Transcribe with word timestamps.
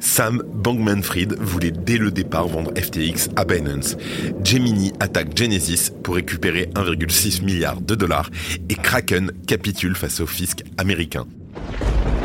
Sam 0.00 0.42
Bankman-Fried 0.52 1.36
voulait 1.40 1.70
dès 1.70 1.96
le 1.96 2.10
départ 2.10 2.48
vendre 2.48 2.72
FTX 2.76 3.30
à 3.36 3.44
Binance. 3.44 3.96
Gemini 4.44 4.92
attaque 5.00 5.36
Genesis 5.36 5.90
pour 6.02 6.16
récupérer 6.16 6.70
1,6 6.74 7.44
milliard 7.44 7.80
de 7.80 7.94
dollars 7.94 8.30
et 8.68 8.74
Kraken 8.74 9.32
capitule 9.46 9.94
face 9.94 10.20
au 10.20 10.26
fisc 10.26 10.62
américain. 10.78 11.26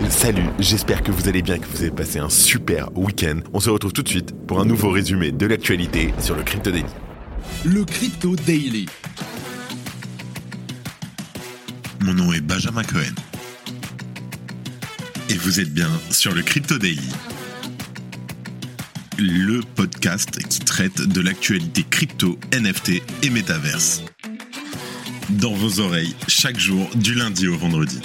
Salut, 0.10 0.50
j'espère 0.60 1.04
que 1.04 1.12
vous 1.12 1.28
allez 1.28 1.42
bien, 1.42 1.60
que 1.60 1.68
vous 1.68 1.82
avez 1.82 1.92
passé 1.92 2.20
un 2.20 2.30
super 2.30 2.90
week-end. 2.98 3.42
On 3.54 3.60
se 3.60 3.70
retrouve 3.70 3.94
tout 3.94 4.04
de 4.04 4.10
suite 4.10 4.34
pour 4.48 4.60
un 4.60 4.66
nouveau 4.66 4.90
résumé 4.90 5.32
de 5.32 5.46
l'actualité 5.46 6.14
sur 6.20 6.36
le 6.36 6.44
Crypto 6.44 6.72
Daily. 6.72 6.86
Le 7.66 7.84
Crypto 7.84 8.36
Daily. 8.36 8.86
Mon 12.02 12.14
nom 12.14 12.34
est 12.34 12.42
Benjamin 12.42 12.84
Cohen. 12.84 13.14
Et 15.30 15.38
vous 15.38 15.60
êtes 15.60 15.72
bien 15.72 15.90
sur 16.10 16.34
le 16.34 16.42
Crypto 16.42 16.80
Daily. 16.80 17.08
Le 19.20 19.62
podcast 19.76 20.40
qui 20.48 20.60
traite 20.60 21.02
de 21.02 21.22
l'actualité 21.22 21.86
crypto, 21.88 22.40
NFT 22.52 23.02
et 23.22 23.30
métaverse. 23.30 24.02
Dans 25.30 25.54
vos 25.54 25.82
oreilles, 25.82 26.16
chaque 26.28 26.58
jour, 26.58 26.90
du 26.96 27.14
lundi 27.14 27.48
au 27.48 27.56
vendredi. 27.58 28.02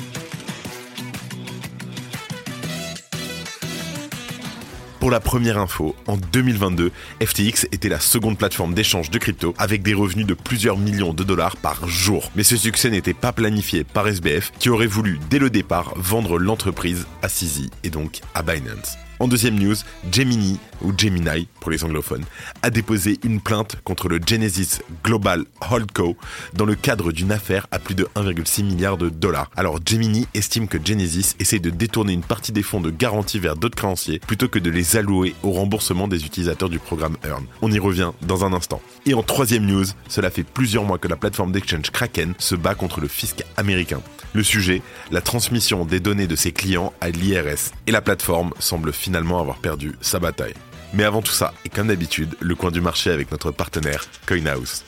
Pour 5.04 5.10
la 5.10 5.20
première 5.20 5.58
info, 5.58 5.94
en 6.06 6.16
2022, 6.16 6.90
FTX 7.22 7.66
était 7.72 7.90
la 7.90 8.00
seconde 8.00 8.38
plateforme 8.38 8.72
d'échange 8.72 9.10
de 9.10 9.18
crypto 9.18 9.54
avec 9.58 9.82
des 9.82 9.92
revenus 9.92 10.24
de 10.24 10.32
plusieurs 10.32 10.78
millions 10.78 11.12
de 11.12 11.22
dollars 11.22 11.58
par 11.58 11.86
jour. 11.86 12.30
Mais 12.36 12.42
ce 12.42 12.56
succès 12.56 12.88
n'était 12.88 13.12
pas 13.12 13.30
planifié 13.30 13.84
par 13.84 14.08
SBF 14.08 14.52
qui 14.58 14.70
aurait 14.70 14.86
voulu 14.86 15.20
dès 15.28 15.38
le 15.38 15.50
départ 15.50 15.92
vendre 15.96 16.38
l'entreprise 16.38 17.06
à 17.20 17.28
CZ 17.28 17.68
et 17.82 17.90
donc 17.90 18.20
à 18.34 18.42
Binance. 18.42 18.96
En 19.24 19.26
deuxième 19.26 19.58
news, 19.58 19.76
Gemini, 20.12 20.58
ou 20.82 20.92
Gemini 20.94 21.48
pour 21.58 21.70
les 21.70 21.82
anglophones, 21.82 22.26
a 22.60 22.68
déposé 22.68 23.18
une 23.24 23.40
plainte 23.40 23.76
contre 23.82 24.10
le 24.10 24.20
Genesis 24.20 24.80
Global 25.02 25.46
Holdco 25.70 26.14
dans 26.52 26.66
le 26.66 26.74
cadre 26.74 27.10
d'une 27.10 27.32
affaire 27.32 27.66
à 27.70 27.78
plus 27.78 27.94
de 27.94 28.06
1,6 28.16 28.64
milliard 28.64 28.98
de 28.98 29.08
dollars. 29.08 29.50
Alors 29.56 29.78
Gemini 29.82 30.28
estime 30.34 30.68
que 30.68 30.76
Genesis 30.84 31.36
essaie 31.40 31.58
de 31.58 31.70
détourner 31.70 32.12
une 32.12 32.22
partie 32.22 32.52
des 32.52 32.62
fonds 32.62 32.82
de 32.82 32.90
garantie 32.90 33.38
vers 33.38 33.56
d'autres 33.56 33.76
créanciers 33.76 34.18
plutôt 34.18 34.48
que 34.48 34.58
de 34.58 34.68
les 34.68 34.98
allouer 34.98 35.34
au 35.42 35.52
remboursement 35.52 36.06
des 36.06 36.26
utilisateurs 36.26 36.68
du 36.68 36.78
programme 36.78 37.16
Earn. 37.24 37.46
On 37.62 37.72
y 37.72 37.78
revient 37.78 38.10
dans 38.20 38.44
un 38.44 38.52
instant. 38.52 38.82
Et 39.06 39.14
en 39.14 39.22
troisième 39.22 39.64
news, 39.64 39.86
cela 40.06 40.30
fait 40.30 40.44
plusieurs 40.44 40.84
mois 40.84 40.98
que 40.98 41.08
la 41.08 41.16
plateforme 41.16 41.50
d'exchange 41.50 41.90
Kraken 41.92 42.34
se 42.36 42.56
bat 42.56 42.74
contre 42.74 43.00
le 43.00 43.08
fisc 43.08 43.42
américain. 43.56 44.02
Le 44.34 44.42
sujet, 44.42 44.82
la 45.10 45.22
transmission 45.22 45.86
des 45.86 46.00
données 46.00 46.26
de 46.26 46.36
ses 46.36 46.52
clients 46.52 46.92
à 47.00 47.08
l'IRS. 47.08 47.70
Et 47.86 47.92
la 47.92 48.02
plateforme 48.02 48.52
semble 48.58 48.92
finalement 48.92 49.13
avoir 49.14 49.56
perdu 49.56 49.94
sa 50.00 50.18
bataille. 50.18 50.54
Mais 50.92 51.04
avant 51.04 51.22
tout 51.22 51.32
ça, 51.32 51.52
et 51.64 51.68
comme 51.68 51.88
d'habitude, 51.88 52.36
le 52.40 52.54
coin 52.54 52.70
du 52.70 52.80
marché 52.80 53.10
avec 53.10 53.30
notre 53.30 53.50
partenaire 53.50 54.04
CoinHouse. 54.26 54.82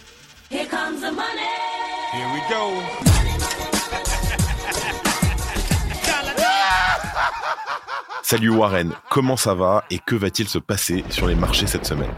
Here 0.51 0.67
comes 0.69 1.01
the 1.01 1.13
money. 1.13 1.47
Here 2.13 2.29
we 2.33 2.41
go. 2.49 2.83
Salut 8.23 8.51
Warren, 8.51 8.93
comment 9.09 9.37
ça 9.37 9.55
va 9.55 9.85
et 9.91 10.01
que 10.01 10.17
va-t-il 10.17 10.49
se 10.49 10.59
passer 10.59 11.05
sur 11.11 11.29
les 11.29 11.37
marchés 11.37 11.69
cette 11.69 11.87
semaine? 11.87 12.11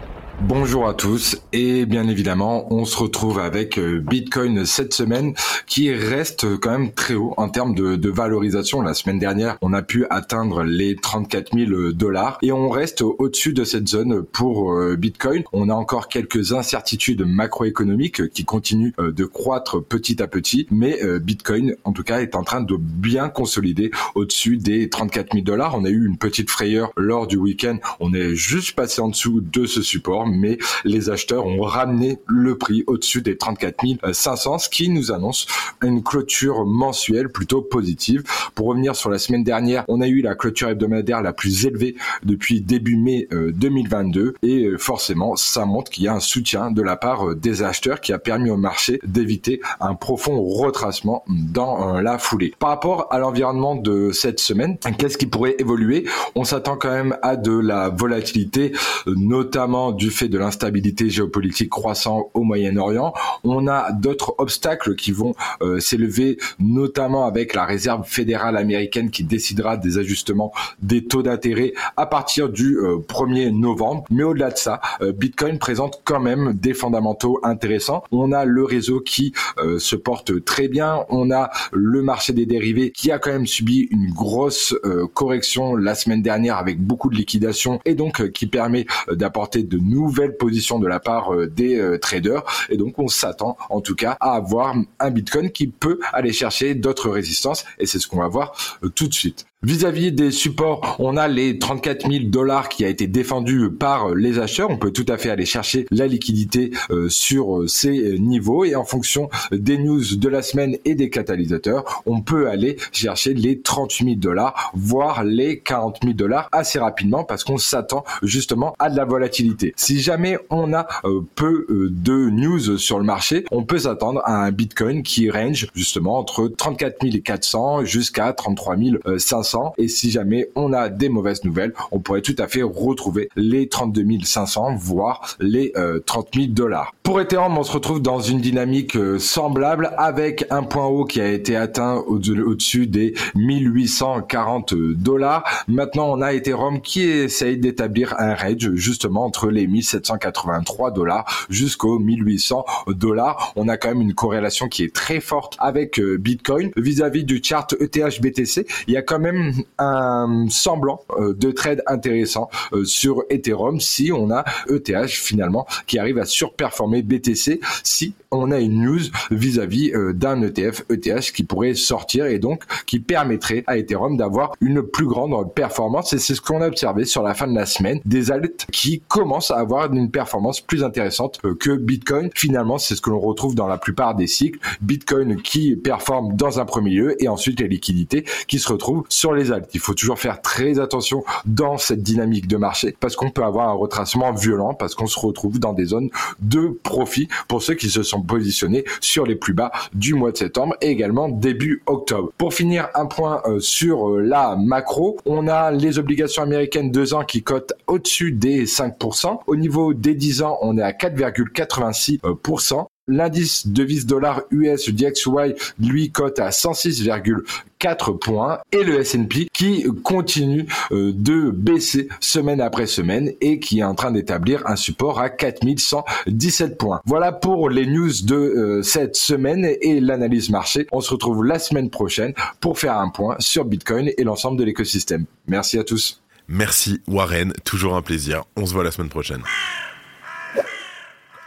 Bonjour 0.42 0.88
à 0.88 0.94
tous 0.94 1.36
et 1.52 1.84
bien 1.84 2.06
évidemment 2.06 2.72
on 2.72 2.84
se 2.84 2.96
retrouve 2.96 3.40
avec 3.40 3.76
euh, 3.76 3.98
Bitcoin 3.98 4.64
cette 4.64 4.94
semaine 4.94 5.34
qui 5.66 5.92
reste 5.92 6.56
quand 6.60 6.70
même 6.70 6.92
très 6.92 7.14
haut 7.14 7.34
en 7.36 7.48
termes 7.48 7.74
de, 7.74 8.08
valorisation. 8.08 8.80
La 8.80 8.94
semaine 8.94 9.18
dernière 9.18 9.58
on 9.62 9.72
a 9.72 9.82
pu 9.82 10.06
atteindre 10.10 10.62
les 10.62 10.94
34 10.94 11.58
000 11.58 11.92
dollars 11.92 12.38
et 12.42 12.52
on 12.52 12.68
reste 12.68 13.02
au-dessus 13.02 13.52
de 13.52 13.64
cette 13.64 13.88
zone 13.88 14.22
pour 14.22 14.72
euh, 14.72 14.94
Bitcoin. 14.96 15.42
On 15.52 15.68
a 15.68 15.74
encore 15.74 16.06
quelques 16.06 16.52
incertitudes 16.52 17.26
macroéconomiques 17.26 18.28
qui 18.28 18.44
continuent 18.44 18.92
euh, 19.00 19.10
de 19.10 19.24
croître 19.24 19.82
petit 19.82 20.22
à 20.22 20.28
petit 20.28 20.68
mais 20.70 21.00
Bitcoin 21.20 21.74
en 21.82 21.92
tout 21.92 22.04
cas 22.04 22.20
est 22.20 22.36
en 22.36 22.44
train 22.44 22.60
de 22.60 22.76
bien 22.78 23.28
consolider 23.28 23.90
au-dessus 24.14 24.56
des 24.56 24.88
34 24.88 25.32
000 25.32 25.44
dollars. 25.44 25.74
On 25.74 25.84
a 25.84 25.90
eu 25.90 26.06
une 26.06 26.16
petite 26.16 26.48
frayeur 26.48 26.92
lors 26.96 27.26
du 27.26 27.36
week-end. 27.36 27.78
On 27.98 28.14
est 28.14 28.36
juste 28.36 28.76
passé 28.76 29.00
en 29.00 29.08
dessous 29.08 29.40
de 29.40 29.66
ce 29.66 29.82
support 29.82 30.27
mais 30.34 30.58
les 30.84 31.10
acheteurs 31.10 31.46
ont 31.46 31.62
ramené 31.62 32.18
le 32.26 32.56
prix 32.56 32.84
au-dessus 32.86 33.22
des 33.22 33.36
34 33.36 33.78
500, 34.12 34.58
ce 34.58 34.68
qui 34.68 34.88
nous 34.88 35.12
annonce 35.12 35.46
une 35.82 36.02
clôture 36.02 36.64
mensuelle 36.64 37.28
plutôt 37.28 37.62
positive. 37.62 38.24
Pour 38.54 38.66
revenir 38.66 38.96
sur 38.96 39.10
la 39.10 39.18
semaine 39.18 39.44
dernière, 39.44 39.84
on 39.88 40.00
a 40.00 40.08
eu 40.08 40.20
la 40.20 40.34
clôture 40.34 40.68
hebdomadaire 40.68 41.22
la 41.22 41.32
plus 41.32 41.66
élevée 41.66 41.96
depuis 42.24 42.60
début 42.60 42.96
mai 42.96 43.28
2022 43.30 44.20
euh, 44.20 44.34
et 44.42 44.64
euh, 44.64 44.78
forcément, 44.78 45.36
ça 45.36 45.64
montre 45.64 45.90
qu'il 45.90 46.04
y 46.04 46.08
a 46.08 46.14
un 46.14 46.20
soutien 46.20 46.70
de 46.70 46.82
la 46.82 46.96
part 46.96 47.28
euh, 47.28 47.34
des 47.34 47.62
acheteurs 47.62 48.00
qui 48.00 48.12
a 48.12 48.18
permis 48.18 48.50
au 48.50 48.56
marché 48.56 49.00
d'éviter 49.04 49.60
un 49.80 49.94
profond 49.94 50.42
retracement 50.42 51.24
dans 51.28 52.00
la 52.00 52.18
foulée. 52.18 52.54
Par 52.58 52.70
rapport 52.70 53.06
à 53.10 53.18
l'environnement 53.18 53.76
de 53.76 54.10
cette 54.12 54.40
semaine, 54.40 54.78
qu'est-ce 54.98 55.18
qui 55.18 55.26
pourrait 55.26 55.56
évoluer? 55.58 56.06
On 56.34 56.44
s'attend 56.44 56.76
quand 56.76 56.90
même 56.90 57.16
à 57.22 57.36
de 57.36 57.52
la 57.52 57.88
volatilité, 57.88 58.72
notamment 59.06 59.92
du 59.92 60.10
fait 60.18 60.28
de 60.28 60.38
l'instabilité 60.38 61.08
géopolitique 61.08 61.70
croissant 61.70 62.30
au 62.34 62.42
Moyen-Orient. 62.42 63.14
On 63.44 63.68
a 63.68 63.92
d'autres 63.92 64.34
obstacles 64.38 64.96
qui 64.96 65.12
vont 65.12 65.34
euh, 65.62 65.78
s'élever, 65.78 66.38
notamment 66.58 67.24
avec 67.24 67.54
la 67.54 67.64
réserve 67.64 68.04
fédérale 68.04 68.56
américaine 68.56 69.10
qui 69.10 69.22
décidera 69.22 69.76
des 69.76 69.98
ajustements 69.98 70.52
des 70.82 71.04
taux 71.04 71.22
d'intérêt 71.22 71.72
à 71.96 72.06
partir 72.06 72.48
du 72.48 72.76
1er 72.76 73.48
euh, 73.48 73.50
novembre. 73.52 74.04
Mais 74.10 74.24
au-delà 74.24 74.50
de 74.50 74.58
ça, 74.58 74.80
euh, 75.02 75.12
Bitcoin 75.12 75.58
présente 75.58 76.00
quand 76.04 76.20
même 76.20 76.52
des 76.52 76.74
fondamentaux 76.74 77.38
intéressants. 77.44 78.02
On 78.10 78.32
a 78.32 78.44
le 78.44 78.64
réseau 78.64 79.00
qui 79.00 79.32
se 79.78 79.96
porte 79.96 80.44
très 80.44 80.68
bien. 80.68 81.04
On 81.08 81.30
a 81.30 81.50
le 81.72 82.02
marché 82.02 82.32
des 82.32 82.46
dérivés 82.46 82.90
qui 82.90 83.12
a 83.12 83.18
quand 83.18 83.30
même 83.30 83.46
subi 83.46 83.88
une 83.90 84.10
grosse 84.10 84.74
correction 85.14 85.76
la 85.76 85.94
semaine 85.94 86.22
dernière 86.22 86.56
avec 86.56 86.80
beaucoup 86.80 87.10
de 87.10 87.14
liquidations 87.14 87.80
et 87.84 87.94
donc 87.94 88.30
qui 88.30 88.46
permet 88.46 88.86
d'apporter 89.12 89.62
de 89.62 89.78
nouveaux 89.78 90.07
nouvelle 90.08 90.38
position 90.38 90.78
de 90.78 90.86
la 90.86 91.00
part 91.00 91.34
euh, 91.34 91.46
des 91.46 91.78
euh, 91.78 91.98
traders. 91.98 92.42
Et 92.70 92.78
donc, 92.78 92.98
on 92.98 93.08
s'attend 93.08 93.58
en 93.68 93.82
tout 93.82 93.94
cas 93.94 94.16
à 94.20 94.32
avoir 94.32 94.74
un 95.00 95.10
Bitcoin 95.10 95.50
qui 95.50 95.66
peut 95.66 96.00
aller 96.14 96.32
chercher 96.32 96.74
d'autres 96.74 97.10
résistances. 97.10 97.66
Et 97.78 97.84
c'est 97.84 97.98
ce 97.98 98.08
qu'on 98.08 98.20
va 98.20 98.28
voir 98.28 98.54
euh, 98.82 98.88
tout 98.88 99.06
de 99.06 99.14
suite. 99.14 99.44
Vis-à-vis 99.64 100.12
des 100.12 100.30
supports, 100.30 100.96
on 101.00 101.16
a 101.16 101.26
les 101.26 101.58
34 101.58 102.08
000 102.08 102.26
dollars 102.26 102.68
qui 102.68 102.84
a 102.84 102.88
été 102.88 103.08
défendu 103.08 103.68
par 103.68 104.14
les 104.14 104.38
acheteurs. 104.38 104.70
On 104.70 104.76
peut 104.76 104.92
tout 104.92 105.04
à 105.08 105.18
fait 105.18 105.30
aller 105.30 105.46
chercher 105.46 105.84
la 105.90 106.06
liquidité 106.06 106.70
sur 107.08 107.68
ces 107.68 108.20
niveaux 108.20 108.64
et 108.64 108.76
en 108.76 108.84
fonction 108.84 109.28
des 109.50 109.76
news 109.76 110.14
de 110.14 110.28
la 110.28 110.42
semaine 110.42 110.76
et 110.84 110.94
des 110.94 111.10
catalysateurs, 111.10 112.04
on 112.06 112.20
peut 112.20 112.48
aller 112.48 112.76
chercher 112.92 113.34
les 113.34 113.60
38 113.60 114.04
000 114.04 114.16
dollars, 114.20 114.70
voire 114.74 115.24
les 115.24 115.58
40 115.58 115.98
000 116.04 116.14
dollars 116.14 116.48
assez 116.52 116.78
rapidement 116.78 117.24
parce 117.24 117.42
qu'on 117.42 117.58
s'attend 117.58 118.04
justement 118.22 118.76
à 118.78 118.90
de 118.90 118.96
la 118.96 119.04
volatilité. 119.04 119.72
Si 119.76 119.97
jamais 120.00 120.38
on 120.50 120.72
a 120.72 120.86
euh, 121.04 121.20
peu 121.34 121.66
euh, 121.68 121.88
de 121.90 122.30
news 122.30 122.78
sur 122.78 122.98
le 122.98 123.04
marché, 123.04 123.44
on 123.50 123.64
peut 123.64 123.78
s'attendre 123.78 124.20
à 124.24 124.44
un 124.44 124.50
Bitcoin 124.50 125.02
qui 125.02 125.30
range 125.30 125.68
justement 125.74 126.18
entre 126.18 126.48
34 126.48 126.98
400 127.22 127.84
jusqu'à 127.84 128.32
33 128.32 128.76
500 129.18 129.74
et 129.78 129.88
si 129.88 130.10
jamais 130.10 130.50
on 130.54 130.72
a 130.72 130.88
des 130.88 131.08
mauvaises 131.08 131.44
nouvelles, 131.44 131.72
on 131.90 132.00
pourrait 132.00 132.22
tout 132.22 132.36
à 132.38 132.48
fait 132.48 132.62
retrouver 132.62 133.28
les 133.36 133.68
32 133.68 134.04
500, 134.24 134.76
voire 134.76 135.36
les 135.40 135.72
30 136.06 136.26
euh, 136.26 136.40
000 136.40 136.52
dollars. 136.52 136.94
Pour 137.08 137.22
Ethereum, 137.22 137.56
on 137.56 137.62
se 137.62 137.72
retrouve 137.72 138.02
dans 138.02 138.20
une 138.20 138.38
dynamique 138.38 138.94
euh, 138.94 139.18
semblable 139.18 139.94
avec 139.96 140.44
un 140.50 140.62
point 140.62 140.84
haut 140.84 141.06
qui 141.06 141.22
a 141.22 141.28
été 141.28 141.56
atteint 141.56 141.94
au-dessus 142.06 142.86
des 142.86 143.14
1840 143.34 144.74
dollars. 144.74 145.42
Maintenant, 145.68 146.10
on 146.10 146.20
a 146.20 146.34
Ethereum 146.34 146.82
qui 146.82 147.04
essaye 147.04 147.56
d'établir 147.56 148.14
un 148.18 148.34
range 148.34 148.74
justement 148.74 149.24
entre 149.24 149.48
les 149.48 149.66
1783 149.66 150.90
dollars 150.90 151.46
jusqu'aux 151.48 151.98
1800 151.98 152.66
dollars. 152.88 153.54
On 153.56 153.68
a 153.68 153.78
quand 153.78 153.88
même 153.88 154.02
une 154.02 154.12
corrélation 154.12 154.68
qui 154.68 154.84
est 154.84 154.94
très 154.94 155.20
forte 155.20 155.56
avec 155.60 155.98
euh, 156.00 156.18
Bitcoin 156.18 156.72
vis-à-vis 156.76 157.24
du 157.24 157.40
chart 157.42 157.74
ETH 157.80 158.20
BTC. 158.20 158.66
Il 158.86 158.92
y 158.92 158.98
a 158.98 159.02
quand 159.02 159.18
même 159.18 159.54
un 159.78 160.44
semblant 160.50 161.00
euh, 161.16 161.32
de 161.32 161.52
trade 161.52 161.82
intéressant 161.86 162.50
euh, 162.74 162.84
sur 162.84 163.24
Ethereum 163.30 163.80
si 163.80 164.12
on 164.12 164.30
a 164.30 164.44
ETH 164.68 165.08
finalement 165.08 165.66
qui 165.86 165.98
arrive 165.98 166.18
à 166.18 166.26
surperformer 166.26 166.97
BTC 167.02 167.60
si 167.82 168.14
on 168.30 168.50
a 168.50 168.58
une 168.58 168.82
news 168.82 169.00
vis-à-vis 169.30 169.92
euh, 169.94 170.12
d'un 170.12 170.42
ETF 170.42 170.84
ETH 170.90 171.32
qui 171.32 171.44
pourrait 171.44 171.74
sortir 171.74 172.26
et 172.26 172.38
donc 172.38 172.64
qui 172.86 173.00
permettrait 173.00 173.64
à 173.66 173.78
Ethereum 173.78 174.16
d'avoir 174.16 174.52
une 174.60 174.82
plus 174.82 175.06
grande 175.06 175.52
performance 175.54 176.12
et 176.12 176.18
c'est 176.18 176.34
ce 176.34 176.40
qu'on 176.40 176.60
a 176.60 176.68
observé 176.68 177.04
sur 177.04 177.22
la 177.22 177.34
fin 177.34 177.46
de 177.46 177.54
la 177.54 177.66
semaine 177.66 178.00
des 178.04 178.30
altes 178.30 178.66
qui 178.72 179.02
commencent 179.08 179.50
à 179.50 179.56
avoir 179.56 179.92
une 179.92 180.10
performance 180.10 180.60
plus 180.60 180.84
intéressante 180.84 181.38
euh, 181.44 181.54
que 181.54 181.76
Bitcoin. 181.76 182.30
Finalement, 182.34 182.78
c'est 182.78 182.94
ce 182.94 183.00
que 183.00 183.10
l'on 183.10 183.20
retrouve 183.20 183.54
dans 183.54 183.66
la 183.66 183.78
plupart 183.78 184.14
des 184.14 184.26
cycles. 184.26 184.58
Bitcoin 184.80 185.40
qui 185.40 185.76
performe 185.76 186.34
dans 186.34 186.60
un 186.60 186.64
premier 186.64 186.90
lieu 186.90 187.22
et 187.22 187.28
ensuite 187.28 187.60
les 187.60 187.68
liquidités 187.68 188.24
qui 188.46 188.58
se 188.58 188.68
retrouvent 188.70 189.04
sur 189.08 189.32
les 189.32 189.52
altes. 189.52 189.70
Il 189.74 189.80
faut 189.80 189.94
toujours 189.94 190.18
faire 190.18 190.40
très 190.40 190.78
attention 190.78 191.24
dans 191.46 191.78
cette 191.78 192.02
dynamique 192.02 192.46
de 192.46 192.56
marché 192.56 192.96
parce 192.98 193.16
qu'on 193.16 193.30
peut 193.30 193.44
avoir 193.44 193.68
un 193.68 193.72
retracement 193.72 194.32
violent 194.32 194.74
parce 194.74 194.94
qu'on 194.94 195.06
se 195.06 195.18
retrouve 195.18 195.58
dans 195.58 195.72
des 195.72 195.86
zones 195.86 196.10
de 196.40 196.68
profit 196.88 197.28
pour 197.48 197.62
ceux 197.62 197.74
qui 197.74 197.90
se 197.90 198.02
sont 198.02 198.22
positionnés 198.22 198.84
sur 199.00 199.26
les 199.26 199.36
plus 199.36 199.52
bas 199.52 199.70
du 199.92 200.14
mois 200.14 200.32
de 200.32 200.38
septembre 200.38 200.74
et 200.80 200.88
également 200.88 201.28
début 201.28 201.82
octobre. 201.86 202.32
Pour 202.38 202.54
finir, 202.54 202.88
un 202.94 203.04
point 203.04 203.42
euh, 203.44 203.60
sur 203.60 204.08
euh, 204.08 204.22
la 204.22 204.56
macro, 204.56 205.18
on 205.26 205.48
a 205.48 205.70
les 205.70 205.98
obligations 205.98 206.42
américaines 206.42 206.90
2 206.90 207.12
ans 207.14 207.24
qui 207.24 207.42
cotent 207.42 207.74
au-dessus 207.86 208.32
des 208.32 208.64
5%. 208.64 209.40
Au 209.46 209.56
niveau 209.56 209.92
des 209.92 210.14
10 210.14 210.42
ans, 210.42 210.58
on 210.62 210.78
est 210.78 210.82
à 210.82 210.92
4,86%. 210.92 212.86
L'indice 213.08 213.66
devise 213.66 214.04
dollar 214.04 214.42
US 214.50 214.90
DXY 214.90 215.54
lui 215.80 216.10
cote 216.10 216.38
à 216.38 216.50
106,4 216.50 218.18
points 218.18 218.58
et 218.70 218.84
le 218.84 219.00
S&P 219.00 219.48
qui 219.52 219.86
continue 220.02 220.66
euh, 220.92 221.12
de 221.14 221.50
baisser 221.50 222.08
semaine 222.20 222.60
après 222.60 222.86
semaine 222.86 223.32
et 223.40 223.60
qui 223.60 223.78
est 223.78 223.84
en 223.84 223.94
train 223.94 224.10
d'établir 224.10 224.66
un 224.66 224.76
support 224.76 225.20
à 225.20 225.30
4117 225.30 226.76
points. 226.76 227.00
Voilà 227.06 227.32
pour 227.32 227.70
les 227.70 227.86
news 227.86 228.12
de 228.24 228.34
euh, 228.34 228.82
cette 228.82 229.16
semaine 229.16 229.66
et 229.80 230.00
l'analyse 230.00 230.50
marché. 230.50 230.86
On 230.92 231.00
se 231.00 231.10
retrouve 231.10 231.44
la 231.46 231.58
semaine 231.58 231.88
prochaine 231.88 232.34
pour 232.60 232.78
faire 232.78 232.98
un 232.98 233.08
point 233.08 233.36
sur 233.38 233.64
Bitcoin 233.64 234.10
et 234.18 234.24
l'ensemble 234.24 234.58
de 234.58 234.64
l'écosystème. 234.64 235.24
Merci 235.46 235.78
à 235.78 235.84
tous. 235.84 236.20
Merci 236.46 237.00
Warren, 237.06 237.54
toujours 237.64 237.96
un 237.96 238.02
plaisir. 238.02 238.44
On 238.56 238.66
se 238.66 238.74
voit 238.74 238.84
la 238.84 238.90
semaine 238.90 239.10
prochaine. 239.10 239.42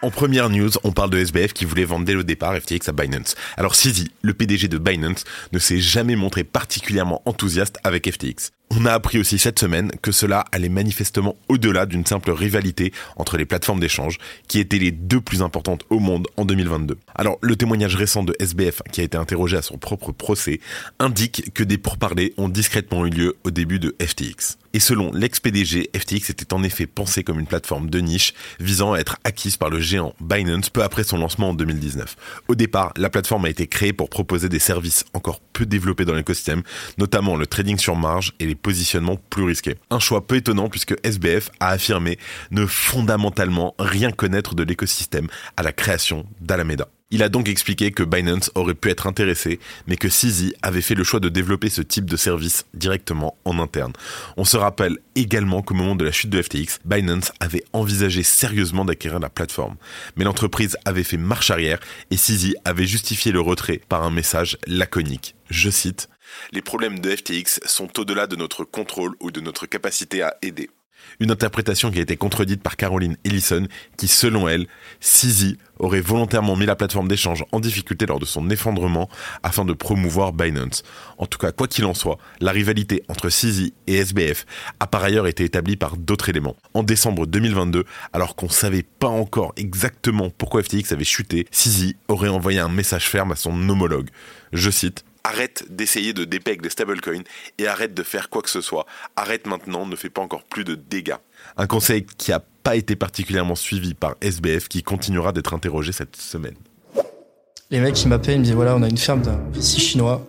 En 0.03 0.09
première 0.09 0.50
news, 0.50 0.71
on 0.83 0.92
parle 0.92 1.12
de 1.12 1.19
SBF 1.19 1.53
qui 1.53 1.63
voulait 1.63 1.86
vendre 1.86 2.06
dès 2.06 2.15
le 2.15 2.24
départ 2.24 2.56
FTX 2.56 2.89
à 2.89 2.92
Binance. 2.92 3.36
Alors 3.56 3.75
Sisi, 3.75 4.09
le 4.24 4.33
PDG 4.33 4.68
de 4.68 4.80
Binance, 4.80 5.25
ne 5.51 5.59
s'est 5.59 5.80
jamais 5.80 6.15
montré 6.15 6.44
particulièrement 6.44 7.21
enthousiaste 7.25 7.77
avec 7.83 8.12
FTX. 8.12 8.51
On 8.73 8.85
a 8.85 8.94
appris 8.94 9.19
aussi 9.19 9.38
cette 9.38 9.59
semaine 9.59 9.91
que 10.01 10.13
cela 10.13 10.45
allait 10.53 10.69
manifestement 10.69 11.35
au-delà 11.50 11.85
d'une 11.85 12.06
simple 12.06 12.31
rivalité 12.31 12.94
entre 13.18 13.35
les 13.35 13.44
plateformes 13.44 13.81
d'échange, 13.81 14.18
qui 14.47 14.59
étaient 14.59 14.79
les 14.79 14.91
deux 14.91 15.19
plus 15.19 15.41
importantes 15.41 15.83
au 15.89 16.00
monde 16.00 16.29
en 16.38 16.45
2022. 16.45 16.97
Alors, 17.13 17.38
le 17.41 17.57
témoignage 17.57 17.97
récent 17.97 18.23
de 18.23 18.33
SBF, 18.39 18.81
qui 18.94 19.01
a 19.01 19.03
été 19.03 19.18
interrogé 19.18 19.57
à 19.57 19.62
son 19.62 19.77
propre 19.77 20.13
procès, 20.13 20.62
indique 21.00 21.53
que 21.53 21.65
des 21.65 21.77
pourparlers 21.77 22.33
ont 22.38 22.47
discrètement 22.47 23.06
eu 23.06 23.09
lieu 23.09 23.35
au 23.44 23.51
début 23.51 23.77
de 23.77 23.94
FTX. 24.01 24.57
Et 24.74 24.79
selon 24.79 25.12
l'ex-PDG, 25.12 25.89
FTX 25.95 26.29
était 26.29 26.53
en 26.53 26.63
effet 26.63 26.88
pensé 26.88 27.24
comme 27.24 27.39
une 27.39 27.45
plateforme 27.45 27.89
de 27.89 28.00
niche 28.00 28.33
visant 28.59 28.94
à 28.94 29.00
être 29.00 29.17
acquise 29.25 29.57
par 29.57 29.69
le 29.69 29.81
géant 29.81 30.13
Binance 30.21 30.69
peu 30.69 30.81
après 30.81 31.03
son 31.03 31.17
lancement 31.17 31.50
en 31.50 31.53
2019. 31.53 32.15
Au 32.47 32.56
départ, 32.56 32.94
la 32.95 33.09
plateforme 33.09 33.45
a 33.45 33.50
été 33.50 33.67
créée 33.67 33.91
pour 33.91 34.09
proposer 34.09 34.47
des 34.47 34.59
services 34.59 35.03
encore 35.13 35.41
peu 35.51 35.65
développés 35.65 36.06
dans 36.06 36.13
l'écosystème, 36.13 36.63
notamment 36.97 37.35
le 37.35 37.47
trading 37.47 37.77
sur 37.77 37.97
marge 37.97 38.33
et 38.39 38.45
les 38.45 38.56
positionnement 38.62 39.18
plus 39.30 39.44
risqué. 39.44 39.75
Un 39.90 40.00
choix 40.00 40.25
peu 40.25 40.36
étonnant 40.36 40.69
puisque 40.69 40.96
SBF 41.04 41.50
a 41.60 41.69
affirmé 41.69 42.18
ne 42.52 42.66
fondamentalement 42.66 43.75
rien 43.80 44.12
connaître 44.12 44.56
de 44.56 44.63
l'écosystème 44.63 45.28
à 45.58 45.63
la 45.63 45.72
création 45.72 46.25
d'Alameda. 46.40 46.88
Il 47.13 47.24
a 47.24 47.30
donc 47.30 47.50
expliqué 47.50 47.92
que 47.92 48.04
Binance 48.04 48.52
aurait 48.56 48.74
pu 48.74 48.90
être 48.90 49.06
intéressé, 49.06 49.60
mais 49.86 49.98
que 49.98 50.08
CZ 50.08 50.54
avait 50.62 50.81
fait 50.81 50.96
le 50.96 51.04
choix 51.04 51.19
de 51.19 51.28
développer 51.28 51.69
ce 51.69 51.81
type 51.81 52.10
de 52.10 52.16
service 52.16 52.66
directement 52.74 53.38
en 53.44 53.60
interne. 53.60 53.92
On 54.38 54.46
se 54.46 54.56
rappelle 54.56 54.98
également 55.16 55.62
qu'au 55.62 55.74
moment 55.74 55.98
de 55.98 56.06
la 56.06 56.13
chute 56.13 56.30
de 56.30 56.42
FTX, 56.42 56.80
Binance 56.86 57.34
avait 57.42 57.66
envisagé 57.74 58.24
sérieusement 58.24 58.86
d'acquérir 58.86 59.19
la 59.19 59.30
plateforme. 59.30 59.75
Mais 60.16 60.24
l'entreprise 60.24 60.78
avait 60.86 61.04
fait 61.04 61.18
marche 61.18 61.52
arrière 61.52 61.80
et 62.12 62.16
CZ 62.16 62.54
avait 62.63 62.88
justifié 62.88 63.34
le 63.34 63.42
retrait 63.42 63.81
par 63.90 64.04
un 64.04 64.12
message 64.12 64.58
laconique. 64.66 65.36
Je 65.50 65.69
cite 65.69 66.08
les 66.51 66.62
problèmes 66.62 67.00
de 67.00 67.16
FTX 67.16 67.60
sont 67.66 68.00
au-delà 68.00 68.28
de 68.28 68.36
notre 68.36 68.63
contrôle 68.63 69.16
ou 69.19 69.31
de 69.31 69.42
notre 69.42 69.66
capacité 69.66 70.22
à 70.22 70.36
aider. 70.42 70.69
Une 71.19 71.31
interprétation 71.31 71.92
qui 71.92 72.00
a 72.00 72.01
été 72.01 72.18
contredite 72.18 72.63
par 72.63 72.78
Caroline 72.78 73.18
Ellison, 73.24 73.68
qui, 73.98 74.07
selon 74.07 74.48
elle, 74.48 74.68
Sisi 75.00 75.57
aurait 75.80 76.01
volontairement 76.01 76.56
mis 76.56 76.66
la 76.66 76.75
plateforme 76.75 77.07
d'échange 77.07 77.44
en 77.51 77.60
difficulté 77.60 78.06
lors 78.06 78.19
de 78.19 78.25
son 78.25 78.50
effondrement 78.50 79.10
afin 79.44 79.66
de 79.66 79.74
promouvoir 79.74 80.31
Binance. 80.31 80.83
En 81.18 81.25
tout 81.25 81.38
cas, 81.38 81.51
quoi 81.51 81.68
qu'il 81.68 81.86
en 81.86 81.94
soit, 81.94 82.18
la 82.39 82.51
rivalité 82.51 83.04
entre 83.07 83.30
Sisi 83.30 83.74
et 83.88 83.95
SBF 83.95 84.45
a 84.80 84.88
par 84.88 85.04
ailleurs 85.04 85.27
été 85.27 85.44
établie 85.44 85.75
par 85.75 85.98
d'autres 85.98 86.30
éléments. 86.30 86.56
En 86.74 86.84
décembre 86.84 87.25
2022, 87.25 87.84
alors 88.13 88.36
qu'on 88.36 88.50
savait 88.50 88.84
pas 88.84 89.07
encore 89.07 89.54
exactement 89.57 90.30
pourquoi 90.30 90.63
FTX 90.63 90.92
avait 90.92 91.04
chuté, 91.04 91.48
Sisi 91.51 91.95
aurait 92.07 92.30
envoyé 92.30 92.60
un 92.60 92.69
message 92.69 93.10
ferme 93.10 93.31
à 93.31 93.36
son 93.36 93.69
homologue. 93.69 94.10
Je 94.54 94.69
cite 94.69 95.04
Arrête 95.23 95.65
d'essayer 95.69 96.13
de 96.13 96.25
dépeg 96.25 96.62
des 96.62 96.69
stablecoins 96.69 97.23
et 97.57 97.68
arrête 97.68 97.94
de 97.94 98.03
faire 98.03 98.29
quoi 98.29 98.41
que 98.41 98.50
ce 98.50 98.62
soit. 98.62 98.85
Arrête 99.15 99.45
maintenant, 99.45 99.85
ne 99.85 99.95
fais 99.95 100.09
pas 100.09 100.21
encore 100.21 100.44
plus 100.44 100.63
de 100.63 100.75
dégâts. 100.75 101.18
Un 101.57 101.68
conseil 101.68 102.06
qui 102.06 102.31
n'a 102.31 102.41
pas 102.63 102.75
été 102.75 102.95
particulièrement 102.95 103.56
suivi 103.56 103.94
par 103.94 104.15
SBF 104.21 104.68
qui 104.68 104.83
continuera 104.83 105.31
d'être 105.31 105.53
interrogé 105.53 105.91
cette 105.91 106.15
semaine. 106.15 106.56
Les 107.69 107.79
mecs 107.79 107.95
qui 107.95 108.07
m'appellent, 108.07 108.35
ils 108.35 108.39
me 108.39 108.44
disent 108.44 108.53
voilà, 108.53 108.75
on 108.75 108.83
a 108.83 108.89
une 108.89 108.97
ferme 108.97 109.21
d'un 109.21 109.39
VC 109.53 109.79
chinois, 109.79 110.27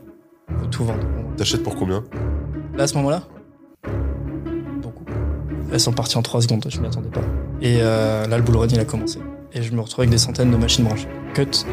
on 0.49 0.55
veut 0.59 0.71
tout 0.71 0.85
vendre. 0.85 1.05
T'achètes 1.37 1.63
pour 1.63 1.75
combien? 1.75 2.05
Là, 2.75 2.85
à 2.85 2.87
ce 2.87 2.95
moment-là? 2.95 3.23
Beaucoup. 4.77 5.05
Elles 5.73 5.81
sont 5.81 5.93
parties 5.93 6.17
en 6.19 6.23
3 6.23 6.43
secondes, 6.43 6.65
je 6.69 6.81
m'y 6.81 6.87
attendais 6.87 7.11
pas. 7.11 7.23
Et 7.61 7.79
euh, 7.81 8.27
là, 8.27 8.37
le 8.37 8.43
bull 8.43 8.57
run, 8.57 8.69
il 8.69 8.79
a 8.79 8.85
commencé. 8.85 9.19
Et 9.55 9.63
je 9.63 9.73
me 9.73 9.81
retrouve 9.81 10.01
avec 10.01 10.11
des 10.11 10.19
centaines 10.19 10.51
de 10.51 10.57
machines 10.57 10.85
branchées. 10.85 11.09
Cut. 11.35 11.67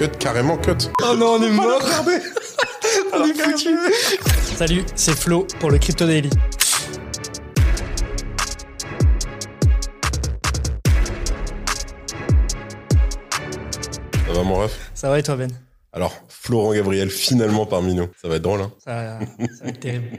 Cut, 0.00 0.16
carrément 0.18 0.56
cut. 0.56 0.88
Oh 1.02 1.14
non, 1.14 1.34
on 1.34 1.42
est 1.42 1.50
mort. 1.50 1.82
On 3.12 3.22
est 3.22 3.34
foutu. 3.34 3.76
Salut, 4.56 4.82
c'est 4.94 5.14
Flo 5.14 5.46
pour 5.58 5.70
le 5.70 5.76
Crypto 5.76 6.06
Daily. 6.06 6.30
Ça 14.26 14.32
va 14.32 14.42
mon 14.42 14.54
ref? 14.54 14.90
Ça 14.94 15.10
va 15.10 15.18
et 15.18 15.22
toi, 15.22 15.36
Ben? 15.36 15.50
Alors, 15.92 16.14
Florent 16.28 16.72
Gabriel 16.72 17.10
finalement 17.10 17.66
parmi 17.66 17.94
nous. 17.94 18.08
Ça 18.20 18.28
va 18.28 18.36
être 18.36 18.42
drôle, 18.42 18.60
hein 18.60 18.72
ça, 18.78 19.18
ça 19.58 19.64
va 19.64 19.70
être 19.70 19.80
terrible. 19.80 20.18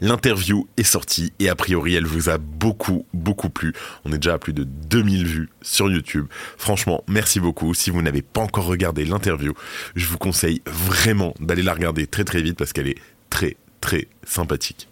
L'interview 0.00 0.66
est 0.76 0.82
sortie 0.82 1.32
et 1.38 1.48
a 1.48 1.54
priori 1.54 1.94
elle 1.94 2.06
vous 2.06 2.28
a 2.28 2.38
beaucoup 2.38 3.06
beaucoup 3.14 3.48
plu. 3.48 3.72
On 4.04 4.12
est 4.12 4.18
déjà 4.18 4.34
à 4.34 4.38
plus 4.38 4.52
de 4.52 4.64
2000 4.64 5.26
vues 5.26 5.48
sur 5.62 5.90
YouTube. 5.90 6.26
Franchement, 6.56 7.04
merci 7.08 7.38
beaucoup. 7.38 7.72
Si 7.72 7.90
vous 7.90 8.02
n'avez 8.02 8.22
pas 8.22 8.40
encore 8.40 8.66
regardé 8.66 9.04
l'interview, 9.04 9.54
je 9.94 10.06
vous 10.06 10.18
conseille 10.18 10.62
vraiment 10.66 11.34
d'aller 11.38 11.62
la 11.62 11.74
regarder 11.74 12.06
très 12.08 12.24
très 12.24 12.42
vite 12.42 12.58
parce 12.58 12.72
qu'elle 12.72 12.88
est 12.88 12.98
très 13.30 13.56
très 13.80 14.08
sympathique. 14.24 14.88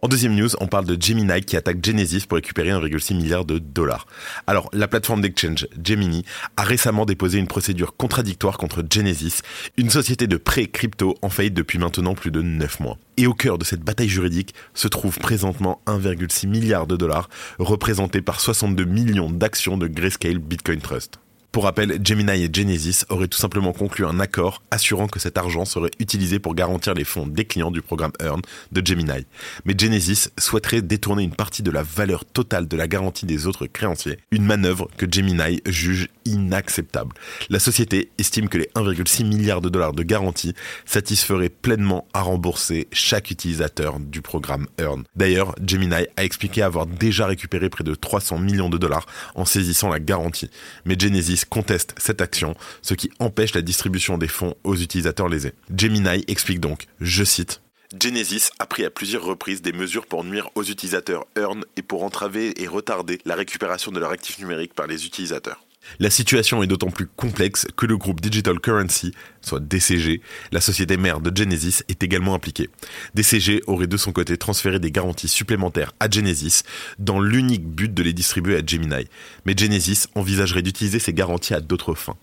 En 0.00 0.06
deuxième 0.06 0.36
news, 0.36 0.50
on 0.60 0.68
parle 0.68 0.84
de 0.84 0.96
Gemini 1.00 1.40
qui 1.40 1.56
attaque 1.56 1.84
Genesis 1.84 2.24
pour 2.28 2.36
récupérer 2.36 2.70
1,6 2.70 3.16
milliard 3.16 3.44
de 3.44 3.58
dollars. 3.58 4.06
Alors, 4.46 4.70
la 4.72 4.86
plateforme 4.86 5.22
d'exchange 5.22 5.66
Gemini 5.84 6.24
a 6.56 6.62
récemment 6.62 7.04
déposé 7.04 7.38
une 7.38 7.48
procédure 7.48 7.96
contradictoire 7.96 8.58
contre 8.58 8.84
Genesis, 8.88 9.42
une 9.76 9.90
société 9.90 10.28
de 10.28 10.36
prêt 10.36 10.66
crypto 10.66 11.16
en 11.20 11.30
faillite 11.30 11.54
depuis 11.54 11.80
maintenant 11.80 12.14
plus 12.14 12.30
de 12.30 12.42
9 12.42 12.78
mois. 12.78 12.96
Et 13.16 13.26
au 13.26 13.34
cœur 13.34 13.58
de 13.58 13.64
cette 13.64 13.82
bataille 13.82 14.08
juridique 14.08 14.54
se 14.72 14.86
trouve 14.86 15.18
présentement 15.18 15.82
1,6 15.88 16.46
milliard 16.46 16.86
de 16.86 16.96
dollars 16.96 17.28
représentés 17.58 18.22
par 18.22 18.38
62 18.38 18.84
millions 18.84 19.30
d'actions 19.30 19.78
de 19.78 19.88
Grayscale 19.88 20.38
Bitcoin 20.38 20.80
Trust. 20.80 21.18
Pour 21.50 21.64
rappel, 21.64 21.98
Gemini 22.04 22.44
et 22.44 22.50
Genesis 22.52 23.04
auraient 23.08 23.26
tout 23.26 23.38
simplement 23.38 23.72
conclu 23.72 24.04
un 24.04 24.20
accord 24.20 24.62
assurant 24.70 25.08
que 25.08 25.18
cet 25.18 25.38
argent 25.38 25.64
serait 25.64 25.90
utilisé 25.98 26.38
pour 26.38 26.54
garantir 26.54 26.92
les 26.92 27.04
fonds 27.04 27.26
des 27.26 27.46
clients 27.46 27.70
du 27.70 27.80
programme 27.80 28.12
Earn 28.20 28.42
de 28.70 28.86
Gemini. 28.86 29.24
Mais 29.64 29.74
Genesis 29.76 30.28
souhaiterait 30.38 30.82
détourner 30.82 31.22
une 31.22 31.34
partie 31.34 31.62
de 31.62 31.70
la 31.70 31.82
valeur 31.82 32.26
totale 32.26 32.68
de 32.68 32.76
la 32.76 32.86
garantie 32.86 33.24
des 33.24 33.46
autres 33.46 33.66
créanciers, 33.66 34.18
une 34.30 34.44
manœuvre 34.44 34.88
que 34.98 35.06
Gemini 35.10 35.62
juge 35.66 36.08
inacceptable. 36.28 37.14
La 37.48 37.58
société 37.58 38.10
estime 38.18 38.48
que 38.48 38.58
les 38.58 38.70
1,6 38.74 39.24
milliards 39.24 39.60
de 39.60 39.68
dollars 39.68 39.92
de 39.92 40.02
garantie 40.02 40.54
satisferaient 40.84 41.48
pleinement 41.48 42.06
à 42.12 42.22
rembourser 42.22 42.88
chaque 42.92 43.30
utilisateur 43.30 43.98
du 44.00 44.22
programme 44.22 44.66
Earn. 44.78 45.04
D'ailleurs, 45.16 45.54
Gemini 45.64 46.06
a 46.16 46.24
expliqué 46.24 46.62
avoir 46.62 46.86
déjà 46.86 47.26
récupéré 47.26 47.68
près 47.70 47.84
de 47.84 47.94
300 47.94 48.38
millions 48.38 48.68
de 48.68 48.78
dollars 48.78 49.06
en 49.34 49.44
saisissant 49.44 49.88
la 49.88 50.00
garantie. 50.00 50.50
Mais 50.84 50.96
Genesis 50.98 51.44
conteste 51.48 51.94
cette 51.96 52.20
action, 52.20 52.54
ce 52.82 52.94
qui 52.94 53.10
empêche 53.18 53.54
la 53.54 53.62
distribution 53.62 54.18
des 54.18 54.28
fonds 54.28 54.54
aux 54.64 54.76
utilisateurs 54.76 55.28
lésés. 55.28 55.52
Gemini 55.74 56.24
explique 56.28 56.60
donc, 56.60 56.86
je 57.00 57.24
cite, 57.24 57.60
Genesis 57.98 58.50
a 58.58 58.66
pris 58.66 58.84
à 58.84 58.90
plusieurs 58.90 59.24
reprises 59.24 59.62
des 59.62 59.72
mesures 59.72 60.04
pour 60.04 60.22
nuire 60.22 60.50
aux 60.54 60.62
utilisateurs 60.62 61.24
Earn 61.38 61.64
et 61.76 61.82
pour 61.82 62.02
entraver 62.02 62.60
et 62.62 62.66
retarder 62.66 63.18
la 63.24 63.34
récupération 63.34 63.90
de 63.90 63.98
leurs 63.98 64.10
actifs 64.10 64.38
numériques 64.38 64.74
par 64.74 64.86
les 64.86 65.06
utilisateurs. 65.06 65.64
La 66.00 66.10
situation 66.10 66.62
est 66.62 66.66
d'autant 66.66 66.90
plus 66.90 67.06
complexe 67.06 67.66
que 67.76 67.86
le 67.86 67.96
groupe 67.96 68.20
Digital 68.20 68.60
Currency, 68.60 69.12
soit 69.40 69.60
DCG, 69.60 70.20
la 70.52 70.60
société 70.60 70.96
mère 70.96 71.20
de 71.20 71.34
Genesis, 71.36 71.82
est 71.88 72.02
également 72.02 72.34
impliqué. 72.34 72.68
DCG 73.14 73.62
aurait 73.66 73.86
de 73.86 73.96
son 73.96 74.12
côté 74.12 74.36
transféré 74.36 74.78
des 74.78 74.90
garanties 74.90 75.28
supplémentaires 75.28 75.92
à 76.00 76.08
Genesis 76.10 76.62
dans 76.98 77.20
l'unique 77.20 77.66
but 77.66 77.92
de 77.92 78.02
les 78.02 78.12
distribuer 78.12 78.56
à 78.56 78.62
Gemini. 78.64 79.08
Mais 79.44 79.54
Genesis 79.56 80.06
envisagerait 80.14 80.62
d'utiliser 80.62 80.98
ces 80.98 81.12
garanties 81.12 81.54
à 81.54 81.60
d'autres 81.60 81.94
fins. 81.94 82.16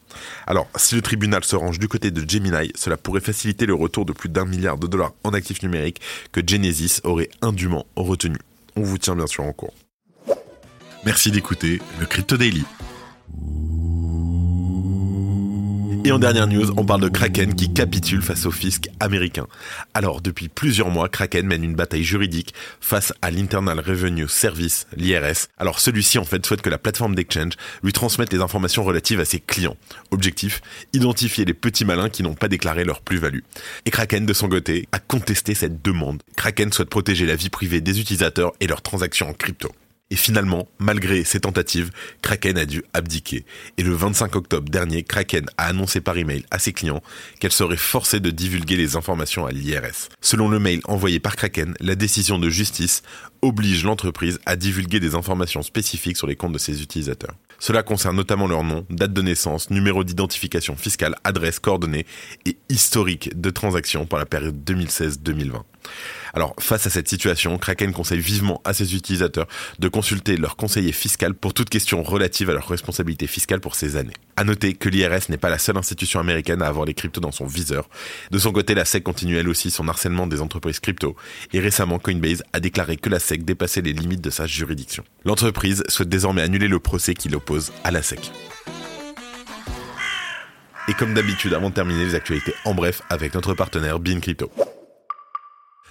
Alors, 0.48 0.68
si 0.76 0.96
le 0.96 1.02
tribunal 1.02 1.44
se 1.44 1.56
range 1.56 1.80
du 1.80 1.88
côté 1.88 2.12
de 2.12 2.28
Gemini, 2.30 2.72
cela 2.76 2.98
pourrait 2.98 3.22
faciliter 3.22 3.66
le 3.66 3.74
retour 3.74 4.06
de 4.06 4.14
plus 4.14 4.30
d'un 4.30 4.46
milliard 4.46 4.78
de 4.78 4.88
dollars 4.88 5.14
en 5.24 5.34
actifs 5.34 5.64
numériques 5.64 6.02
que 6.32 6.42
Genesis 6.46 7.02
aurait 7.04 7.30
indûment 7.42 7.86
retenu. 7.96 8.38
On 8.76 8.84
vous 8.84 8.98
tient 8.98 9.16
bien 9.16 9.28
sûr 9.28 9.44
en 9.44 9.54
cours. 9.54 9.74
Merci 11.06 11.32
d'écouter 11.32 11.80
le 12.00 12.06
Crypto 12.06 12.36
Daily. 12.36 12.64
Et 16.06 16.12
en 16.12 16.20
dernière 16.20 16.46
news, 16.46 16.70
on 16.78 16.86
parle 16.86 17.02
de 17.02 17.10
Kraken 17.10 17.56
qui 17.56 17.74
capitule 17.74 18.22
face 18.22 18.46
au 18.46 18.52
fisc 18.52 18.90
américain. 19.00 19.48
Alors, 19.96 20.22
depuis 20.22 20.50
plusieurs 20.50 20.92
mois, 20.92 21.10
Kraken 21.10 21.48
mène 21.48 21.64
une 21.64 21.74
bataille 21.74 22.04
juridique 22.04 22.54
face 22.80 23.12
à 23.24 23.32
l'Internal 23.32 23.80
Revenue 23.80 24.28
Service, 24.28 24.86
l'IRS. 24.96 25.48
Alors, 25.58 25.80
celui-ci, 25.80 26.20
en 26.20 26.24
fait, 26.24 26.46
souhaite 26.46 26.62
que 26.62 26.70
la 26.70 26.78
plateforme 26.78 27.16
d'exchange 27.16 27.54
lui 27.82 27.92
transmette 27.92 28.32
les 28.32 28.40
informations 28.40 28.84
relatives 28.84 29.20
à 29.20 29.26
ses 29.26 29.40
clients. 29.40 29.78
Objectif, 30.12 30.62
identifier 30.94 31.44
les 31.44 31.56
petits 31.56 31.86
malins 31.86 32.10
qui 32.10 32.22
n'ont 32.22 32.36
pas 32.36 32.50
déclaré 32.50 32.84
leur 32.84 33.02
plus-value. 33.02 33.42
Et 33.88 33.90
Kraken, 33.90 34.28
de 34.28 34.34
son 34.34 34.48
côté, 34.48 34.88
a 34.92 35.00
contesté 35.00 35.56
cette 35.56 35.82
demande. 35.82 36.22
Kraken 36.36 36.72
souhaite 36.72 36.92
protéger 36.92 37.26
la 37.26 37.36
vie 37.36 37.50
privée 37.50 37.82
des 37.82 38.00
utilisateurs 38.00 38.52
et 38.60 38.68
leurs 38.68 38.84
transactions 38.84 39.28
en 39.28 39.34
crypto. 39.34 39.72
Et 40.12 40.16
finalement, 40.16 40.68
malgré 40.78 41.24
ces 41.24 41.40
tentatives, 41.40 41.90
Kraken 42.22 42.60
a 42.60 42.66
dû 42.66 42.84
abdiquer. 42.94 43.44
Et 43.78 43.84
le 43.84 43.94
25 43.94 44.36
octobre 44.36 44.70
dernier, 44.70 45.02
Kraken 45.02 45.48
a 45.58 45.66
annoncé 45.66 46.00
par 46.00 46.16
email 46.16 46.46
à 46.52 46.60
ses 46.60 46.74
clients 46.74 47.02
qu'elle 47.40 47.52
serait 47.52 47.76
forcée 47.76 48.20
de 48.20 48.30
divulguer 48.30 48.76
les 48.76 48.96
informations 48.96 49.48
à 49.48 49.52
l'IRS. 49.52 50.10
Selon 50.22 50.48
le 50.48 50.60
mail 50.60 50.82
envoyé 50.86 51.20
par 51.20 51.36
Kraken, 51.36 51.74
la 51.80 51.96
décision 51.96 52.38
de 52.38 52.50
justice 52.50 53.02
oblige 53.42 53.84
l'entreprise 53.84 54.40
à 54.46 54.56
divulguer 54.56 55.00
des 55.00 55.16
informations 55.16 55.64
spécifiques 55.64 56.18
sur 56.18 56.28
les 56.28 56.36
comptes 56.36 56.54
de 56.54 56.60
ses 56.60 56.84
utilisateurs. 56.84 57.36
Cela 57.58 57.82
concerne 57.82 58.16
notamment 58.16 58.48
leur 58.48 58.64
nom, 58.64 58.86
date 58.92 59.14
de 59.14 59.22
naissance, 59.24 59.72
numéro 59.72 60.04
d'identification 60.04 60.76
fiscale, 60.76 61.16
adresse, 61.24 61.60
coordonnées 61.60 62.06
et 62.46 62.58
historique 62.70 63.40
de 63.40 63.50
transactions 63.50 64.06
pour 64.06 64.20
la 64.20 64.26
période 64.26 64.58
2016-2020. 64.64 65.64
Alors, 66.36 66.54
face 66.60 66.86
à 66.86 66.90
cette 66.90 67.08
situation, 67.08 67.58
Kraken 67.58 67.94
conseille 67.94 68.20
vivement 68.20 68.62
à 68.66 68.74
ses 68.74 68.94
utilisateurs 68.94 69.48
de 69.80 69.88
consulter 69.88 70.36
leur 70.36 70.58
conseiller 70.58 70.92
fiscal 70.92 71.34
pour 71.34 71.54
toute 71.54 71.70
question 71.70 72.04
relative 72.04 72.50
à 72.50 72.54
leur 72.54 72.68
responsabilité 72.68 73.26
fiscale 73.26 73.62
pour 73.62 73.76
ces 73.76 73.96
années. 73.96 74.14
À 74.36 74.44
noter 74.44 74.74
que 74.74 74.90
l'IRS 74.90 75.30
n'est 75.30 75.38
pas 75.38 75.50
la 75.50 75.58
seule 75.58 75.78
institution 75.78 76.20
américaine 76.20 76.62
à 76.62 76.68
avoir 76.68 76.84
les 76.84 76.94
cryptos 76.94 77.22
dans 77.22 77.32
son 77.32 77.46
viseur. 77.46 77.88
De 78.32 78.38
son 78.38 78.52
côté, 78.52 78.76
la 78.76 78.84
SEC 78.84 79.02
continue 79.02 79.38
elle 79.38 79.48
aussi 79.48 79.72
son 79.72 79.88
harcèlement 79.88 80.28
des 80.28 80.42
entreprises 80.42 80.82
crypto 80.82 81.16
et 81.54 81.62
récemment 81.62 82.00
Coinbase 82.00 82.44
a 82.52 82.60
déclaré 82.60 82.98
que 82.98 83.10
la 83.10 83.20
SEC 83.20 83.46
dépassait 83.46 83.82
les 83.82 83.94
limites 83.94 84.20
de 84.22 84.30
sa 84.30 84.46
juridiction. 84.46 85.06
L'entreprise 85.24 85.84
souhaite 85.88 86.10
désormais 86.10 86.42
annuler 86.42 86.68
le 86.68 86.80
procès 86.80 87.14
qui 87.14 87.30
l'oppose 87.30 87.72
à 87.86 87.92
la 87.92 88.04
SEC. 88.04 88.20
Et 90.90 90.94
comme 90.94 91.14
d'habitude, 91.14 91.54
avant 91.54 91.70
de 91.70 91.76
terminer 91.76 92.06
les 92.06 92.16
actualités 92.16 92.54
en 92.66 92.76
bref 92.76 93.02
avec 93.10 93.34
notre 93.34 93.54
partenaire 93.54 94.00
Bean 94.00 94.20
Crypto 94.20 94.52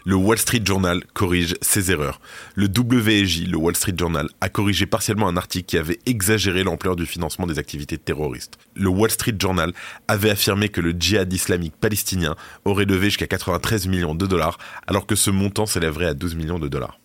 le 0.05 0.15
Wall 0.15 0.37
Street 0.39 0.61
Journal 0.65 1.03
corrige 1.15 1.55
ses 1.63 1.91
erreurs. 1.91 2.21
Le 2.55 2.67
WJ, 2.67 3.47
le 3.47 3.57
Wall 3.57 3.75
Street 3.75 3.95
Journal, 3.97 4.29
a 4.41 4.51
corrigé 4.51 4.85
partiellement 4.85 5.29
un 5.29 5.37
article 5.39 5.65
qui 5.67 5.79
avait 5.79 5.99
exagéré 6.05 6.63
l'ampleur 6.63 6.95
du 6.95 7.07
financement 7.07 7.47
des 7.47 7.59
activités 7.59 7.97
terroristes. 7.97 8.59
Le 8.77 8.89
Wall 8.89 9.11
Street 9.11 9.37
Journal 9.39 9.73
avait 10.07 10.31
affirmé 10.31 10.69
que 10.69 10.83
le 10.83 10.91
djihad 10.93 11.33
islamique 11.33 11.75
palestinien 11.81 12.37
aurait 12.67 12.85
levé 12.85 13.07
jusqu'à 13.07 13.27
93 13.27 13.87
millions 13.87 14.15
de 14.15 14.27
dollars, 14.27 14.59
alors 14.87 15.07
que 15.07 15.15
ce 15.15 15.31
montant 15.31 15.67
s'élèverait 15.67 16.07
à 16.07 16.15
12 16.15 16.35
millions 16.35 16.59
de 16.59 16.69
dollars. 16.69 16.99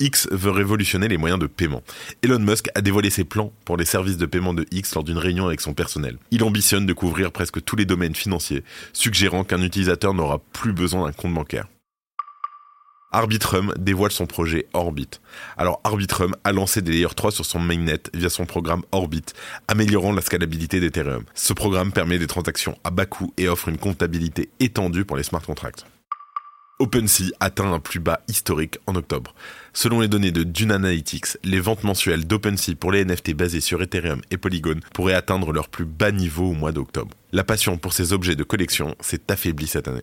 X 0.00 0.26
veut 0.32 0.50
révolutionner 0.50 1.06
les 1.06 1.18
moyens 1.18 1.38
de 1.38 1.46
paiement. 1.46 1.82
Elon 2.22 2.40
Musk 2.40 2.68
a 2.74 2.80
dévoilé 2.80 3.10
ses 3.10 3.24
plans 3.24 3.52
pour 3.64 3.76
les 3.76 3.84
services 3.84 4.16
de 4.16 4.26
paiement 4.26 4.52
de 4.52 4.66
X 4.72 4.94
lors 4.94 5.04
d'une 5.04 5.18
réunion 5.18 5.46
avec 5.46 5.60
son 5.60 5.72
personnel. 5.72 6.18
Il 6.30 6.42
ambitionne 6.42 6.86
de 6.86 6.92
couvrir 6.92 7.30
presque 7.30 7.62
tous 7.62 7.76
les 7.76 7.84
domaines 7.84 8.14
financiers, 8.14 8.64
suggérant 8.92 9.44
qu'un 9.44 9.62
utilisateur 9.62 10.12
n'aura 10.14 10.40
plus 10.52 10.72
besoin 10.72 11.06
d'un 11.06 11.12
compte 11.12 11.34
bancaire. 11.34 11.66
Arbitrum 13.14 13.72
dévoile 13.78 14.10
son 14.10 14.26
projet 14.26 14.66
Orbit. 14.72 15.08
Alors 15.56 15.80
Arbitrum 15.84 16.34
a 16.42 16.50
lancé 16.50 16.82
des 16.82 16.90
Layer 16.90 17.14
3 17.14 17.30
sur 17.30 17.46
son 17.46 17.60
mainnet 17.60 18.00
via 18.12 18.28
son 18.28 18.44
programme 18.44 18.82
Orbit, 18.90 19.22
améliorant 19.68 20.12
la 20.12 20.20
scalabilité 20.20 20.80
d'Ethereum. 20.80 21.22
Ce 21.32 21.52
programme 21.52 21.92
permet 21.92 22.18
des 22.18 22.26
transactions 22.26 22.76
à 22.82 22.90
bas 22.90 23.06
coût 23.06 23.32
et 23.38 23.48
offre 23.48 23.68
une 23.68 23.78
comptabilité 23.78 24.50
étendue 24.58 25.04
pour 25.04 25.16
les 25.16 25.22
smart 25.22 25.42
contracts. 25.42 25.86
OpenSea 26.80 27.30
atteint 27.38 27.72
un 27.72 27.78
plus 27.78 28.00
bas 28.00 28.20
historique 28.26 28.78
en 28.88 28.96
octobre. 28.96 29.32
Selon 29.72 30.00
les 30.00 30.08
données 30.08 30.32
de 30.32 30.42
Dune 30.42 30.72
Analytics, 30.72 31.38
les 31.44 31.60
ventes 31.60 31.84
mensuelles 31.84 32.26
d'OpenSea 32.26 32.74
pour 32.74 32.90
les 32.90 33.04
NFT 33.04 33.32
basés 33.34 33.60
sur 33.60 33.80
Ethereum 33.80 34.22
et 34.32 34.38
Polygon 34.38 34.80
pourraient 34.92 35.14
atteindre 35.14 35.52
leur 35.52 35.68
plus 35.68 35.84
bas 35.84 36.10
niveau 36.10 36.50
au 36.50 36.54
mois 36.54 36.72
d'octobre. 36.72 37.16
La 37.30 37.44
passion 37.44 37.78
pour 37.78 37.92
ces 37.92 38.12
objets 38.12 38.34
de 38.34 38.42
collection 38.42 38.96
s'est 38.98 39.30
affaiblie 39.30 39.68
cette 39.68 39.86
année. 39.86 40.02